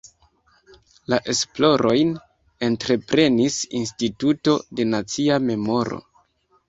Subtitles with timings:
[1.13, 2.15] La esplorojn
[2.69, 6.01] entreprenis Instituto de Nacia Memoro.